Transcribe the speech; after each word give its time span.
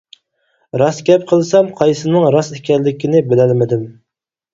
راست 0.81 1.01
گەپ 1.09 1.27
قىلسام، 1.31 1.69
قايسىنىڭ 1.81 2.25
راست 2.37 2.57
ئىكەنلىكىنى 2.61 3.21
بىلەلمىدىم. 3.29 3.85